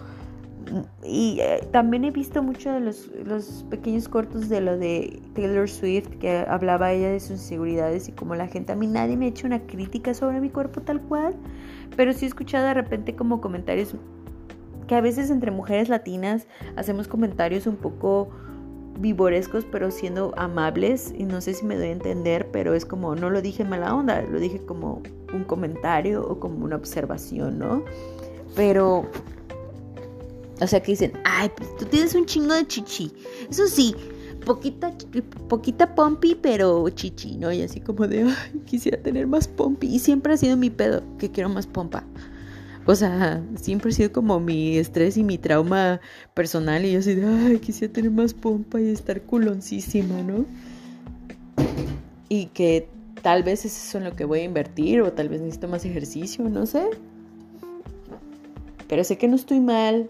Y 1.01 1.39
eh, 1.39 1.65
también 1.71 2.03
he 2.03 2.11
visto 2.11 2.43
mucho 2.43 2.71
de 2.73 2.81
los, 2.81 3.09
los 3.25 3.65
pequeños 3.69 4.09
cortos 4.09 4.49
de 4.49 4.59
lo 4.59 4.77
de 4.77 5.21
Taylor 5.33 5.69
Swift, 5.69 6.09
que 6.19 6.39
hablaba 6.39 6.91
ella 6.91 7.09
de 7.09 7.21
sus 7.21 7.31
inseguridades 7.31 8.09
y 8.09 8.11
como 8.11 8.35
la 8.35 8.47
gente, 8.47 8.73
a 8.73 8.75
mí 8.75 8.85
nadie 8.85 9.15
me 9.15 9.25
ha 9.25 9.29
hecho 9.29 9.47
una 9.47 9.61
crítica 9.61 10.13
sobre 10.13 10.41
mi 10.41 10.49
cuerpo 10.49 10.81
tal 10.81 11.01
cual, 11.01 11.35
pero 11.95 12.11
sí 12.11 12.25
he 12.25 12.27
escuchado 12.27 12.65
de 12.67 12.73
repente 12.73 13.15
como 13.15 13.39
comentarios 13.39 13.95
que 14.87 14.95
a 14.95 15.01
veces 15.01 15.29
entre 15.29 15.51
mujeres 15.51 15.89
latinas 15.89 16.47
hacemos 16.75 17.07
comentarios 17.07 17.67
un 17.67 17.75
poco 17.75 18.29
vivorescos, 18.99 19.65
pero 19.65 19.91
siendo 19.91 20.33
amables. 20.37 21.13
Y 21.17 21.23
no 21.23 21.41
sé 21.41 21.53
si 21.53 21.65
me 21.65 21.75
doy 21.75 21.87
a 21.87 21.91
entender, 21.91 22.49
pero 22.51 22.73
es 22.73 22.85
como, 22.85 23.15
no 23.15 23.29
lo 23.29 23.41
dije 23.41 23.63
mala 23.63 23.93
onda, 23.93 24.21
lo 24.21 24.39
dije 24.39 24.59
como 24.65 25.01
un 25.33 25.43
comentario 25.43 26.25
o 26.27 26.39
como 26.39 26.63
una 26.65 26.75
observación, 26.75 27.59
¿no? 27.59 27.83
Pero, 28.55 29.05
o 30.59 30.67
sea, 30.67 30.81
que 30.81 30.93
dicen, 30.93 31.13
ay, 31.23 31.51
pues 31.55 31.75
tú 31.77 31.85
tienes 31.85 32.15
un 32.15 32.25
chingo 32.25 32.53
de 32.53 32.65
chichi. 32.65 33.11
Eso 33.49 33.67
sí, 33.67 33.95
poquita, 34.45 34.93
poquita 35.47 35.93
pompi, 35.93 36.35
pero 36.35 36.89
chichi, 36.89 37.37
¿no? 37.37 37.51
Y 37.51 37.61
así 37.61 37.81
como 37.81 38.07
de, 38.07 38.23
ay, 38.23 38.59
quisiera 38.65 39.01
tener 39.01 39.27
más 39.27 39.47
pompi. 39.47 39.87
Y 39.87 39.99
siempre 39.99 40.33
ha 40.33 40.37
sido 40.37 40.57
mi 40.57 40.69
pedo, 40.69 41.03
que 41.19 41.29
quiero 41.29 41.49
más 41.49 41.67
pompa. 41.67 42.03
O 42.87 42.95
sea, 42.95 43.43
siempre 43.55 43.91
ha 43.91 43.93
sido 43.93 44.13
como 44.13 44.39
mi 44.39 44.77
estrés 44.77 45.17
y 45.17 45.23
mi 45.23 45.37
trauma 45.37 45.99
personal. 46.33 46.85
Y 46.85 46.93
yo 46.93 46.99
así 46.99 47.15
de, 47.15 47.25
ay, 47.25 47.59
quisiera 47.59 47.93
tener 47.93 48.11
más 48.11 48.33
pompa 48.33 48.79
y 48.79 48.89
estar 48.89 49.21
culoncísima, 49.21 50.23
¿no? 50.23 50.45
Y 52.29 52.45
que 52.47 52.87
tal 53.21 53.43
vez 53.43 53.65
es 53.65 53.89
eso 53.89 53.97
en 53.97 54.05
lo 54.05 54.15
que 54.15 54.23
voy 54.23 54.39
a 54.39 54.43
invertir 54.45 55.01
o 55.01 55.11
tal 55.11 55.27
vez 55.27 55.41
necesito 55.41 55.67
más 55.67 55.83
ejercicio, 55.83 56.47
no 56.49 56.65
sé. 56.65 56.85
Pero 58.87 59.03
sé 59.03 59.17
que 59.17 59.27
no 59.27 59.35
estoy 59.35 59.59
mal, 59.59 60.09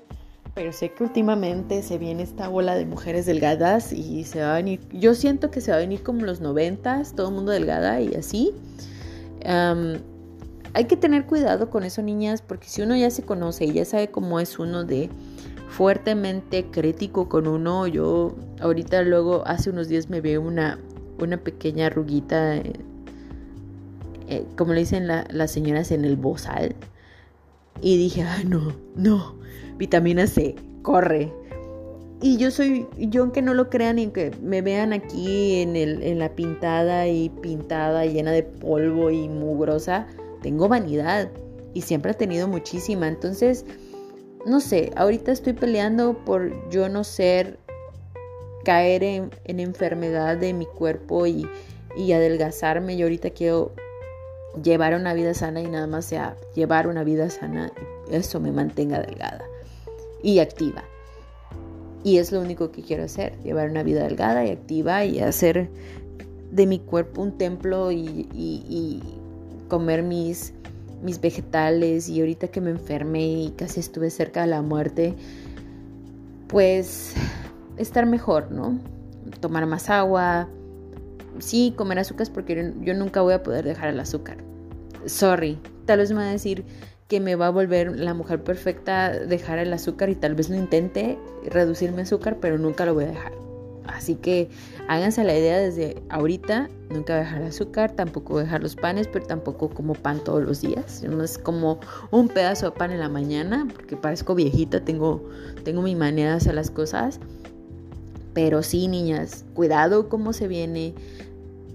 pero 0.54 0.72
sé 0.72 0.92
que 0.92 1.04
últimamente 1.04 1.82
se 1.82 1.98
viene 1.98 2.22
esta 2.22 2.48
bola 2.48 2.76
de 2.76 2.86
mujeres 2.86 3.26
delgadas 3.26 3.92
y 3.92 4.24
se 4.24 4.42
va 4.42 4.54
a 4.54 4.58
venir, 4.58 4.82
yo 4.92 5.16
siento 5.16 5.50
que 5.50 5.62
se 5.62 5.72
va 5.72 5.78
a 5.78 5.80
venir 5.80 6.04
como 6.04 6.26
los 6.26 6.42
noventas, 6.42 7.16
todo 7.16 7.30
el 7.30 7.36
mundo 7.36 7.52
delgada 7.52 8.02
y 8.02 8.14
así 8.14 8.54
hay 10.78 10.86
que 10.86 10.96
tener 10.96 11.26
cuidado 11.26 11.72
con 11.72 11.84
eso, 11.84 12.04
niñas, 12.04 12.44
porque 12.44 12.68
si 12.68 12.84
uno 12.84 12.96
ya 12.96 13.10
se 13.10 13.24
conoce 13.24 13.66
y 13.66 13.74
ya 13.74 13.84
sabe 13.84 14.10
cómo 14.10 14.40
es 14.40 14.60
uno 14.60 14.84
de 14.84 15.10
fuertemente 15.70 16.66
crítico 16.66 17.28
con 17.28 17.48
uno, 17.48 17.88
yo 17.88 18.36
ahorita 18.62 19.02
luego 19.02 19.42
hace 19.48 19.72
unos 19.72 19.88
días 19.88 20.12
me 20.12 20.22
veo 20.22 20.40
una, 20.40 20.78
una 21.20 21.38
pequeña 21.38 21.88
arruguita, 21.88 22.58
eh, 22.58 22.74
eh, 24.28 24.46
como 24.56 24.74
le 24.74 24.82
dicen 24.82 25.08
las 25.08 25.50
señoras 25.50 25.90
en 25.90 26.06
el 26.06 26.16
bozal, 26.16 26.76
y 27.82 27.98
dije, 27.98 28.22
ah, 28.22 28.44
no, 28.46 28.72
no, 28.96 29.34
vitamina 29.80 30.28
C, 30.28 30.54
corre. 30.84 31.34
Y 32.22 32.38
yo 32.38 32.52
soy, 32.52 32.86
yo 33.00 33.24
aunque 33.24 33.42
no 33.42 33.56
lo 33.56 33.72
crean 33.72 33.98
y 33.98 34.08
que 34.10 34.30
me 34.44 34.62
vean 34.62 34.94
aquí 34.94 35.56
en, 35.56 35.76
el, 35.76 36.04
en 36.04 36.20
la 36.20 36.36
pintada 36.36 37.08
y 37.08 37.30
pintada 37.30 38.06
llena 38.06 38.32
de 38.32 38.44
polvo 38.44 39.10
y 39.10 39.28
mugrosa, 39.28 40.06
tengo 40.42 40.68
vanidad 40.68 41.30
y 41.74 41.82
siempre 41.82 42.12
he 42.12 42.16
tenido 42.16 42.48
muchísima. 42.48 43.08
Entonces, 43.08 43.66
no 44.46 44.60
sé, 44.60 44.92
ahorita 44.96 45.32
estoy 45.32 45.54
peleando 45.54 46.18
por 46.26 46.70
yo 46.70 46.90
no 46.90 47.04
ser, 47.04 47.60
caer 48.64 49.04
en, 49.04 49.32
enfermedad 49.46 50.38
de 50.38 50.54
mi 50.54 50.66
cuerpo 50.66 51.28
y, 51.28 51.48
y 51.96 52.12
adelgazarme. 52.14 52.98
Yo 52.98 53.06
ahorita 53.06 53.30
quiero 53.32 53.74
llevar 54.64 54.96
una 54.96 55.14
vida 55.14 55.34
sana 55.34 55.62
y 55.62 55.68
nada 55.68 55.88
más 55.88 56.06
sea 56.06 56.36
llevar 56.56 56.88
una 56.88 57.04
vida 57.04 57.30
sana, 57.30 57.72
eso 58.10 58.40
me 58.40 58.52
mantenga 58.52 59.00
delgada 59.02 59.46
y 60.24 60.40
activa. 60.40 60.84
Y 62.04 62.18
es 62.18 62.32
lo 62.32 62.40
único 62.40 62.72
que 62.72 62.82
quiero 62.82 63.04
hacer, 63.04 63.38
llevar 63.44 63.70
una 63.70 63.84
vida 63.84 64.04
delgada 64.04 64.46
y 64.46 64.52
activa 64.52 65.04
y 65.04 65.20
hacer 65.20 65.70
de 66.52 66.66
mi 66.66 66.80
cuerpo 66.80 67.22
un 67.22 67.38
templo 67.38 67.92
y 67.92 69.02
comer 69.68 70.04
mis, 70.04 70.54
mis 71.02 71.22
vegetales 71.22 72.10
y 72.10 72.20
ahorita 72.20 72.48
que 72.48 72.62
me 72.62 72.72
enfermé 72.72 73.44
y 73.44 73.50
casi 73.52 73.80
estuve 73.80 74.10
cerca 74.10 74.42
de 74.42 74.48
la 74.48 74.62
muerte, 74.62 75.16
pues 76.48 77.14
estar 77.78 78.06
mejor, 78.06 78.52
¿no? 78.52 78.80
Tomar 79.40 79.66
más 79.66 79.90
agua, 79.90 80.48
sí, 81.40 81.74
comer 81.76 82.00
azúcar 82.00 82.28
porque 82.34 82.74
yo 82.82 82.94
nunca 82.94 83.22
voy 83.22 83.34
a 83.34 83.44
poder 83.44 83.66
dejar 83.66 83.90
el 83.90 84.00
azúcar. 84.00 84.38
Sorry, 85.06 85.60
tal 85.86 86.00
vez 86.00 86.12
me 86.12 86.18
va 86.18 86.30
a 86.30 86.32
decir 86.32 86.66
que 87.08 87.20
me 87.20 87.36
va 87.36 87.48
a 87.48 87.52
volver 87.52 87.98
la 87.98 88.14
mujer 88.14 88.44
perfecta 88.44 89.12
dejar 89.12 89.60
el 89.60 89.72
azúcar 89.72 90.10
y 90.10 90.16
tal 90.16 90.36
vez 90.36 90.50
lo 90.50 90.58
intente 90.58 91.18
reducir 91.46 91.92
mi 91.92 92.02
azúcar, 92.02 92.38
pero 92.42 92.58
nunca 92.58 92.86
lo 92.86 92.94
voy 92.94 93.06
a 93.06 93.08
dejar. 93.08 93.47
Así 93.88 94.16
que 94.16 94.50
háganse 94.88 95.24
la 95.24 95.38
idea 95.38 95.58
desde 95.58 96.02
ahorita, 96.10 96.70
nunca 96.90 97.18
dejar 97.18 97.44
azúcar, 97.44 97.92
tampoco 97.92 98.40
dejar 98.40 98.62
los 98.62 98.76
panes, 98.76 99.08
pero 99.08 99.26
tampoco 99.26 99.70
como 99.70 99.94
pan 99.94 100.24
todos 100.24 100.44
los 100.44 100.62
días. 100.62 101.04
No 101.04 101.24
es 101.24 101.38
como 101.38 101.80
un 102.12 102.28
pedazo 102.28 102.68
de 102.68 102.72
pan 102.78 102.92
en 102.92 103.00
la 103.00 103.10
mañana, 103.10 103.68
porque 103.74 103.96
parezco 103.98 104.36
viejita, 104.36 104.84
tengo, 104.84 105.30
tengo 105.64 105.82
mi 105.82 105.96
manera 105.96 106.32
de 106.32 106.38
hacer 106.38 106.56
las 106.56 106.72
cosas. 106.72 107.20
Pero 108.34 108.62
sí, 108.62 108.88
niñas, 108.88 109.46
cuidado 109.54 110.10
cómo 110.10 110.34
se 110.34 110.48
viene. 110.48 110.94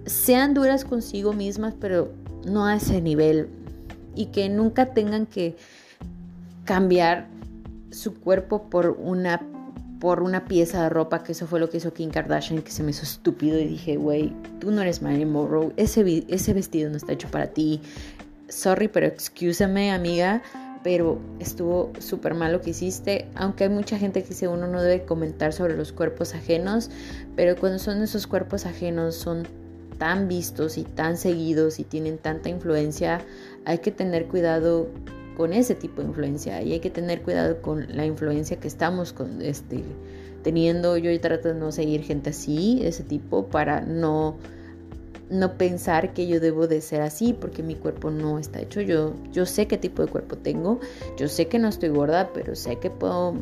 Sean 0.07 0.55
duras 0.55 0.85
consigo 0.85 1.33
mismas, 1.33 1.75
pero 1.81 2.13
no 2.45 2.67
a 2.67 2.77
ese 2.77 3.01
nivel. 3.01 3.49
Y 4.15 4.27
que 4.27 4.49
nunca 4.49 4.93
tengan 4.93 5.27
que 5.27 5.57
cambiar 6.65 7.27
su 7.91 8.15
cuerpo 8.15 8.65
por 8.71 8.91
una 8.91 9.41
por 10.03 10.21
una 10.21 10.47
pieza 10.47 10.83
de 10.83 10.89
ropa, 10.89 11.23
que 11.23 11.31
eso 11.31 11.47
fue 11.47 11.61
lo 11.61 11.71
que 11.71 11.77
hizo 11.77 11.93
Kim 11.93 12.11
Kardashian, 12.11 12.63
que 12.63 12.73
se 12.73 12.83
me 12.83 12.91
hizo 12.91 13.05
estúpido 13.05 13.61
y 13.61 13.69
dije, 13.69 13.95
güey, 13.95 14.33
tú 14.59 14.73
no 14.73 14.83
eres 14.83 15.01
Marilyn 15.01 15.31
Monroe, 15.31 15.73
ese, 15.77 16.25
ese 16.27 16.53
vestido 16.55 16.91
no 16.91 16.97
está 16.97 17.13
hecho 17.13 17.29
para 17.29 17.47
ti. 17.47 17.81
Sorry, 18.49 18.89
pero 18.89 19.07
excúsame, 19.07 19.93
amiga, 19.93 20.43
pero 20.83 21.21
estuvo 21.39 21.93
súper 22.01 22.35
mal 22.35 22.51
lo 22.51 22.61
que 22.61 22.71
hiciste, 22.71 23.29
aunque 23.37 23.63
hay 23.63 23.71
mucha 23.71 23.97
gente 23.97 24.25
que 24.25 24.31
dice 24.31 24.49
uno 24.49 24.67
no 24.67 24.83
debe 24.83 25.05
comentar 25.05 25.53
sobre 25.53 25.77
los 25.77 25.93
cuerpos 25.93 26.35
ajenos, 26.35 26.91
pero 27.37 27.55
cuando 27.55 27.79
son 27.79 28.03
esos 28.03 28.27
cuerpos 28.27 28.67
ajenos 28.67 29.15
son 29.15 29.47
tan 29.99 30.27
vistos 30.27 30.79
y 30.79 30.83
tan 30.83 31.17
seguidos 31.17 31.79
y 31.79 31.85
tienen 31.85 32.19
tanta 32.19 32.49
influencia, 32.49 33.21
hay 33.65 33.79
que 33.79 33.93
tener 33.93 34.27
cuidado 34.27 34.89
con 35.37 35.53
ese 35.53 35.75
tipo 35.75 36.03
de 36.03 36.09
influencia 36.09 36.63
y 36.63 36.73
hay 36.73 36.81
que 36.81 36.91
tener 36.91 37.23
cuidado 37.23 37.61
con 37.63 37.97
la 37.97 38.05
influencia 38.05 38.59
que 38.59 38.69
estamos 38.69 39.13
con, 39.13 39.43
este, 39.43 39.83
teniendo. 40.43 40.97
Yo 40.97 41.19
trato 41.21 41.49
de 41.49 41.55
no 41.55 41.73
seguir 41.73 42.03
gente 42.03 42.31
así, 42.31 42.81
ese 42.83 43.03
tipo, 43.03 43.47
para 43.47 43.81
no, 43.81 44.37
no 45.31 45.57
pensar 45.57 46.13
que 46.13 46.27
yo 46.27 46.41
debo 46.41 46.67
de 46.67 46.81
ser 46.81 47.03
así 47.03 47.33
porque 47.33 47.63
mi 47.63 47.75
cuerpo 47.75 48.11
no 48.11 48.39
está 48.39 48.61
hecho. 48.61 48.81
Yo, 48.81 49.15
yo 49.33 49.47
sé 49.47 49.67
qué 49.67 49.79
tipo 49.79 50.03
de 50.03 50.09
cuerpo 50.09 50.37
tengo, 50.37 50.81
yo 51.17 51.29
sé 51.29 51.49
que 51.49 51.59
no 51.59 51.69
estoy 51.69 51.89
gorda, 51.89 52.31
pero 52.35 52.55
sé 52.55 52.77
que 52.77 52.91
puedo 52.91 53.35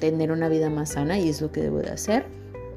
tener 0.00 0.32
una 0.32 0.48
vida 0.48 0.68
más 0.68 0.90
sana 0.90 1.18
y 1.18 1.28
es 1.28 1.40
lo 1.40 1.52
que 1.52 1.62
debo 1.62 1.78
de 1.78 1.90
hacer. 1.90 2.26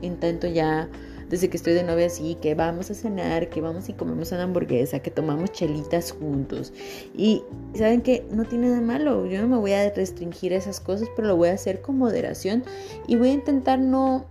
Intento 0.01 0.47
ya 0.47 0.87
desde 1.29 1.49
que 1.49 1.57
estoy 1.57 1.73
de 1.73 1.83
novia 1.83 2.07
así, 2.07 2.35
que 2.41 2.55
vamos 2.55 2.89
a 2.89 2.95
cenar, 2.95 3.49
que 3.49 3.61
vamos 3.61 3.87
y 3.87 3.93
comemos 3.93 4.31
una 4.31 4.43
hamburguesa, 4.43 4.99
que 4.99 5.11
tomamos 5.11 5.51
chelitas 5.51 6.11
juntos. 6.11 6.73
Y 7.15 7.43
saben 7.75 8.01
que 8.01 8.25
no 8.31 8.45
tiene 8.45 8.69
nada 8.69 8.81
malo, 8.81 9.25
yo 9.27 9.41
no 9.41 9.47
me 9.47 9.57
voy 9.57 9.73
a 9.73 9.89
restringir 9.91 10.53
esas 10.53 10.79
cosas, 10.79 11.07
pero 11.15 11.27
lo 11.27 11.37
voy 11.37 11.49
a 11.49 11.53
hacer 11.53 11.81
con 11.81 11.97
moderación 11.97 12.63
y 13.07 13.15
voy 13.15 13.29
a 13.29 13.33
intentar 13.33 13.79
no, 13.79 14.25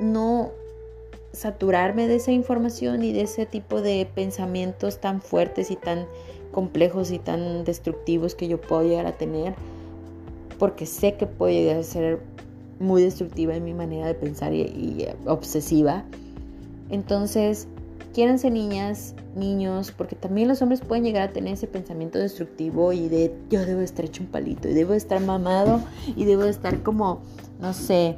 no 0.00 0.52
saturarme 1.32 2.08
de 2.08 2.16
esa 2.16 2.32
información 2.32 3.02
y 3.02 3.12
de 3.12 3.22
ese 3.22 3.44
tipo 3.44 3.82
de 3.82 4.08
pensamientos 4.14 5.00
tan 5.00 5.20
fuertes 5.20 5.70
y 5.70 5.76
tan 5.76 6.06
complejos 6.50 7.10
y 7.10 7.18
tan 7.18 7.64
destructivos 7.64 8.34
que 8.34 8.48
yo 8.48 8.58
puedo 8.58 8.98
a 8.98 9.12
tener, 9.12 9.54
porque 10.58 10.86
sé 10.86 11.14
que 11.14 11.26
puedo 11.26 11.52
llegar 11.52 11.76
a 11.76 11.82
ser 11.82 12.20
muy 12.80 13.02
destructiva 13.02 13.54
en 13.54 13.64
mi 13.64 13.74
manera 13.74 14.06
de 14.06 14.14
pensar 14.14 14.54
y, 14.54 14.62
y 14.62 15.06
obsesiva. 15.26 16.04
Entonces, 16.90 17.68
quiéranse 18.12 18.50
niñas, 18.50 19.14
niños, 19.34 19.92
porque 19.96 20.16
también 20.16 20.48
los 20.48 20.62
hombres 20.62 20.80
pueden 20.80 21.04
llegar 21.04 21.28
a 21.28 21.32
tener 21.32 21.54
ese 21.54 21.66
pensamiento 21.66 22.18
destructivo 22.18 22.92
y 22.92 23.08
de 23.08 23.32
yo 23.50 23.64
debo 23.64 23.80
estar 23.80 24.04
hecho 24.04 24.22
un 24.22 24.30
palito 24.30 24.68
y 24.68 24.74
debo 24.74 24.94
estar 24.94 25.20
mamado 25.20 25.80
y 26.16 26.24
debo 26.24 26.44
estar 26.44 26.82
como, 26.82 27.22
no 27.60 27.72
sé, 27.72 28.16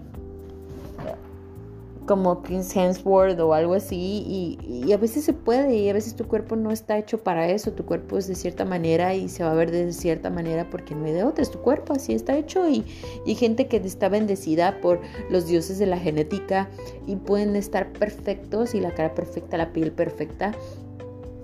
como 2.11 2.43
Chris 2.43 2.75
Hemsworth 2.75 3.39
o 3.39 3.55
algo 3.55 3.75
así 3.75 4.59
y, 4.59 4.93
a 4.93 4.97
veces 4.97 5.25
se 5.25 5.33
puede 5.33 5.77
y 5.77 5.89
a 5.89 5.93
veces 5.93 6.17
tu 6.17 6.27
cuerpo 6.27 6.57
no 6.57 6.73
está 6.73 6.99
hecho 6.99 7.19
para 7.19 7.49
eso, 7.49 7.71
tu 7.71 7.85
cuerpo 7.85 8.19
es 8.19 8.27
de 8.27 8.35
cierta 8.35 8.65
manera 8.65 9.15
y 9.15 9.29
se 9.29 9.45
va 9.45 9.53
a 9.53 9.55
ver 9.55 9.71
de 9.71 9.93
cierta 9.93 10.29
manera 10.29 10.69
porque 10.71 10.97
no 10.97 11.05
hay 11.05 11.13
de 11.13 11.23
otra, 11.23 11.43
es 11.45 11.53
tu 11.53 11.61
cuerpo, 11.61 11.93
así 11.93 12.13
está 12.13 12.37
hecho 12.37 12.69
y, 12.69 12.85
y 13.25 13.37
gente 13.37 13.69
que 13.69 13.77
está 13.77 14.09
bendecida 14.09 14.81
por 14.81 15.01
los 15.31 15.47
dioses 15.47 15.79
de 15.79 15.87
la 15.87 15.99
genética 15.99 16.69
y 17.07 17.15
pueden 17.15 17.55
estar 17.55 17.93
perfectos 17.93 18.75
y 18.75 18.81
la 18.81 18.93
cara 18.93 19.15
perfecta, 19.15 19.57
la 19.57 19.73
piel 19.73 19.93
perfecta 19.93 20.51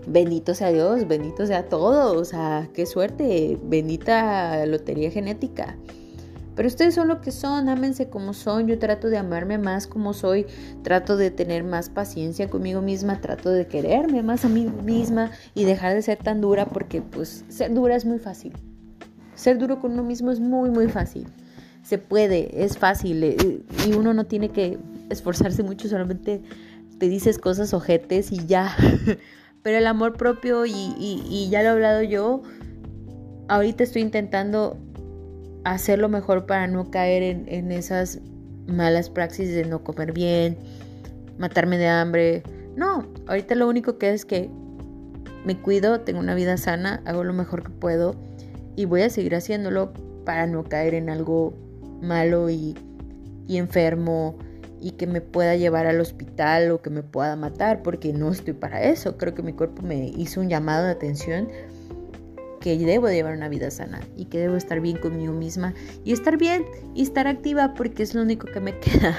bendito 0.08 0.52
sea 0.52 0.72
Dios, 0.72 1.06
bendito 1.06 1.46
sea 1.46 1.68
todo, 1.68 2.18
o 2.20 2.24
sea, 2.24 2.68
qué 2.74 2.86
suerte, 2.86 3.56
bendita 3.62 4.66
lotería 4.66 5.12
genética. 5.12 5.76
Pero 6.56 6.68
ustedes 6.68 6.94
son 6.94 7.08
lo 7.08 7.20
que 7.20 7.30
son, 7.30 7.68
ámense 7.68 8.08
como 8.08 8.32
son, 8.32 8.66
yo 8.66 8.78
trato 8.78 9.08
de 9.08 9.18
amarme 9.18 9.58
más 9.58 9.86
como 9.86 10.14
soy, 10.14 10.46
trato 10.82 11.18
de 11.18 11.30
tener 11.30 11.62
más 11.62 11.90
paciencia 11.90 12.48
conmigo 12.48 12.80
misma, 12.80 13.20
trato 13.20 13.50
de 13.50 13.66
quererme 13.66 14.22
más 14.22 14.46
a 14.46 14.48
mí 14.48 14.66
misma 14.82 15.30
y 15.54 15.64
dejar 15.64 15.94
de 15.94 16.00
ser 16.00 16.16
tan 16.16 16.40
dura 16.40 16.64
porque 16.66 17.02
pues 17.02 17.44
ser 17.48 17.74
dura 17.74 17.94
es 17.94 18.06
muy 18.06 18.18
fácil. 18.18 18.54
Ser 19.34 19.58
duro 19.58 19.80
con 19.80 19.92
uno 19.92 20.02
mismo 20.02 20.30
es 20.30 20.40
muy, 20.40 20.70
muy 20.70 20.88
fácil. 20.88 21.26
Se 21.82 21.98
puede, 21.98 22.64
es 22.64 22.78
fácil 22.78 23.22
eh, 23.22 23.62
y 23.86 23.92
uno 23.92 24.14
no 24.14 24.24
tiene 24.24 24.48
que 24.48 24.78
esforzarse 25.10 25.62
mucho, 25.62 25.88
solamente 25.88 26.42
te 26.98 27.08
dices 27.08 27.38
cosas 27.38 27.74
ojetes 27.74 28.32
y 28.32 28.46
ya. 28.46 28.74
Pero 29.62 29.78
el 29.78 29.86
amor 29.86 30.16
propio, 30.16 30.64
y, 30.64 30.94
y, 30.98 31.48
ya 31.50 31.60
lo 31.62 31.68
he 31.68 31.72
hablado 31.72 32.02
yo, 32.02 32.42
ahorita 33.48 33.82
estoy 33.82 34.02
intentando 34.02 34.78
hacerlo 35.72 36.08
mejor 36.08 36.46
para 36.46 36.66
no 36.66 36.90
caer 36.90 37.22
en, 37.22 37.44
en 37.48 37.72
esas 37.72 38.20
malas 38.66 39.10
praxis 39.10 39.52
de 39.52 39.64
no 39.64 39.82
comer 39.82 40.12
bien, 40.12 40.56
matarme 41.38 41.76
de 41.78 41.88
hambre. 41.88 42.42
No, 42.76 43.06
ahorita 43.26 43.54
lo 43.54 43.68
único 43.68 43.98
que 43.98 44.12
es 44.12 44.24
que 44.24 44.50
me 45.44 45.56
cuido, 45.56 46.00
tengo 46.00 46.20
una 46.20 46.34
vida 46.34 46.56
sana, 46.56 47.02
hago 47.04 47.24
lo 47.24 47.32
mejor 47.32 47.62
que 47.62 47.70
puedo 47.70 48.14
y 48.76 48.84
voy 48.84 49.02
a 49.02 49.10
seguir 49.10 49.34
haciéndolo 49.34 49.92
para 50.24 50.46
no 50.46 50.64
caer 50.64 50.94
en 50.94 51.08
algo 51.08 51.54
malo 52.00 52.50
y, 52.50 52.76
y 53.46 53.56
enfermo 53.56 54.38
y 54.80 54.92
que 54.92 55.06
me 55.06 55.20
pueda 55.20 55.56
llevar 55.56 55.86
al 55.86 56.00
hospital 56.00 56.70
o 56.70 56.82
que 56.82 56.90
me 56.90 57.02
pueda 57.02 57.34
matar, 57.34 57.82
porque 57.82 58.12
no 58.12 58.30
estoy 58.30 58.54
para 58.54 58.82
eso. 58.82 59.16
Creo 59.16 59.34
que 59.34 59.42
mi 59.42 59.52
cuerpo 59.52 59.82
me 59.82 60.08
hizo 60.08 60.40
un 60.40 60.48
llamado 60.48 60.84
de 60.84 60.92
atención 60.92 61.48
que 62.66 62.76
debo 62.84 63.08
llevar 63.08 63.36
una 63.36 63.48
vida 63.48 63.70
sana 63.70 64.00
y 64.16 64.24
que 64.24 64.38
debo 64.38 64.56
estar 64.56 64.80
bien 64.80 64.96
conmigo 64.96 65.32
misma 65.32 65.72
y 66.04 66.12
estar 66.12 66.36
bien 66.36 66.64
y 66.96 67.02
estar 67.02 67.28
activa 67.28 67.74
porque 67.74 68.02
es 68.02 68.12
lo 68.12 68.22
único 68.22 68.48
que 68.48 68.58
me 68.58 68.76
queda. 68.80 69.16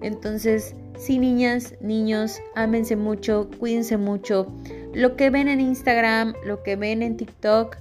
Entonces, 0.00 0.74
sí, 0.98 1.18
niñas, 1.18 1.74
niños, 1.82 2.40
ámense 2.54 2.96
mucho, 2.96 3.50
cuídense 3.58 3.98
mucho. 3.98 4.50
Lo 4.94 5.14
que 5.14 5.28
ven 5.28 5.48
en 5.48 5.60
Instagram, 5.60 6.32
lo 6.46 6.62
que 6.62 6.76
ven 6.76 7.02
en 7.02 7.18
TikTok, 7.18 7.76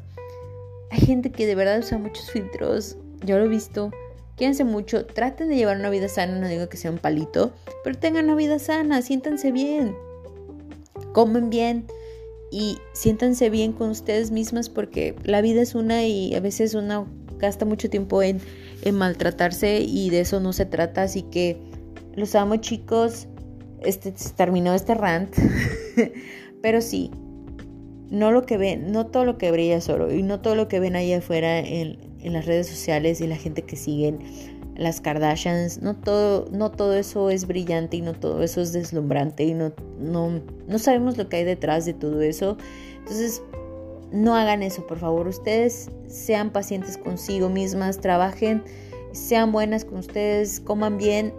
hay 0.91 0.99
gente 0.99 1.31
que 1.31 1.47
de 1.47 1.55
verdad 1.55 1.79
usa 1.79 1.97
muchos 1.97 2.29
filtros. 2.29 2.97
Yo 3.23 3.39
lo 3.39 3.45
he 3.45 3.47
visto 3.47 3.91
Quédense 4.35 4.65
mucho, 4.65 5.05
traten 5.05 5.49
de 5.49 5.55
llevar 5.55 5.77
una 5.77 5.89
vida 5.89 6.07
sana, 6.07 6.39
no 6.39 6.47
digo 6.47 6.69
que 6.69 6.77
sea 6.77 6.91
un 6.91 6.97
palito, 6.97 7.51
pero 7.83 7.97
tengan 7.97 8.25
una 8.25 8.35
vida 8.35 8.57
sana, 8.57 9.01
siéntanse 9.01 9.51
bien, 9.51 9.93
comen 11.11 11.49
bien 11.49 11.87
y 12.51 12.77
siéntanse 12.93 13.49
bien 13.49 13.73
con 13.73 13.89
ustedes 13.89 14.31
mismas 14.31 14.69
porque 14.69 15.15
la 15.23 15.41
vida 15.41 15.61
es 15.61 15.75
una 15.75 16.05
y 16.05 16.33
a 16.35 16.39
veces 16.39 16.73
uno 16.73 17.07
gasta 17.37 17.65
mucho 17.65 17.89
tiempo 17.89 18.21
en, 18.21 18.39
en 18.83 18.95
maltratarse 18.95 19.81
y 19.81 20.09
de 20.09 20.21
eso 20.21 20.39
no 20.39 20.53
se 20.53 20.65
trata, 20.65 21.03
así 21.03 21.23
que 21.23 21.57
los 22.15 22.35
amo 22.35 22.57
chicos, 22.57 23.27
este 23.81 24.13
terminó 24.35 24.73
este 24.73 24.93
rant, 24.93 25.33
pero 26.61 26.81
sí, 26.81 27.11
no 28.09 28.31
lo 28.31 28.45
que 28.45 28.57
ven, 28.57 28.91
no 28.91 29.05
todo 29.07 29.25
lo 29.25 29.37
que 29.37 29.51
brilla 29.51 29.77
es 29.77 29.87
oro 29.89 30.13
y 30.13 30.23
no 30.23 30.41
todo 30.41 30.55
lo 30.55 30.67
que 30.67 30.79
ven 30.79 30.95
ahí 30.95 31.13
afuera 31.13 31.59
en, 31.59 31.97
en 32.21 32.33
las 32.33 32.45
redes 32.45 32.67
sociales 32.67 33.21
y 33.21 33.27
la 33.27 33.37
gente 33.37 33.61
que 33.61 33.75
siguen 33.75 34.19
las 34.79 35.01
Kardashians, 35.01 35.81
no 35.81 35.93
todo, 35.93 36.47
no 36.51 36.71
todo 36.71 36.95
eso 36.95 37.29
es 37.29 37.45
brillante 37.45 37.97
y 37.97 38.01
no 38.01 38.13
todo 38.13 38.41
eso 38.41 38.61
es 38.61 38.71
deslumbrante 38.71 39.43
y 39.43 39.53
no, 39.53 39.73
no, 39.99 40.41
no 40.67 40.79
sabemos 40.79 41.17
lo 41.17 41.27
que 41.27 41.37
hay 41.37 41.43
detrás 41.43 41.85
de 41.85 41.93
todo 41.93 42.21
eso. 42.21 42.57
Entonces, 42.99 43.41
no 44.13 44.35
hagan 44.35 44.63
eso, 44.63 44.87
por 44.87 44.97
favor. 44.97 45.27
Ustedes 45.27 45.91
sean 46.07 46.51
pacientes 46.51 46.97
consigo 46.97 47.49
mismas, 47.49 47.99
trabajen, 47.99 48.63
sean 49.11 49.51
buenas 49.51 49.83
con 49.83 49.97
ustedes, 49.97 50.61
coman 50.61 50.97
bien 50.97 51.33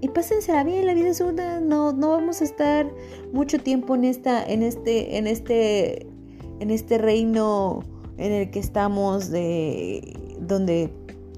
y 0.00 0.08
pásensela 0.08 0.64
bien. 0.64 0.86
La 0.86 0.94
vida 0.94 1.10
es 1.10 1.20
una, 1.20 1.60
no, 1.60 1.92
no 1.92 2.10
vamos 2.10 2.40
a 2.40 2.44
estar 2.44 2.90
mucho 3.32 3.60
tiempo 3.60 3.94
en 3.94 4.02
esta, 4.02 4.44
en 4.44 4.64
este, 4.64 5.18
en 5.18 5.28
este, 5.28 6.08
en 6.58 6.72
este 6.72 6.98
reino 6.98 7.84
en 8.18 8.32
el 8.32 8.50
que 8.50 8.58
estamos, 8.58 9.30
de 9.30 10.16
donde 10.40 10.90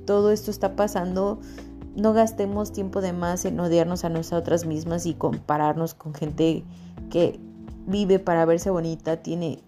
todo 0.08 0.30
esto 0.30 0.50
está 0.50 0.74
pasando, 0.74 1.38
no 1.94 2.14
gastemos 2.14 2.72
tiempo 2.72 3.02
de 3.02 3.12
más 3.12 3.44
en 3.44 3.60
odiarnos 3.60 4.06
a 4.06 4.08
nosotras 4.08 4.64
mismas 4.64 5.04
y 5.04 5.12
compararnos 5.12 5.92
con 5.92 6.14
gente 6.14 6.64
que 7.10 7.38
vive 7.86 8.18
para 8.18 8.46
verse 8.46 8.70
bonita, 8.70 9.18
tiene 9.18 9.58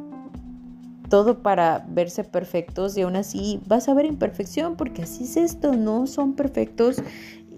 todo 1.11 1.43
para 1.43 1.85
verse 1.91 2.25
perfectos 2.25 2.97
y 2.97 3.03
aún 3.03 3.17
así 3.17 3.61
vas 3.67 3.91
a 3.91 3.93
ver 3.93 4.07
imperfección 4.07 4.77
porque 4.77 5.03
así 5.03 5.25
es 5.25 5.37
esto, 5.37 5.75
no 5.75 6.07
son 6.07 6.33
perfectos 6.33 7.03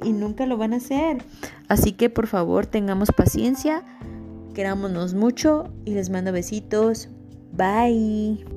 y 0.02 0.12
nunca 0.12 0.44
lo 0.46 0.56
van 0.56 0.72
a 0.72 0.78
hacer. 0.78 1.22
Así 1.68 1.92
que 1.92 2.10
por 2.10 2.26
favor 2.26 2.66
tengamos 2.66 3.12
paciencia, 3.16 3.84
querámonos 4.54 5.14
mucho 5.14 5.68
y 5.84 5.94
les 5.94 6.10
mando 6.10 6.32
besitos. 6.32 7.08
Bye. 7.52 8.51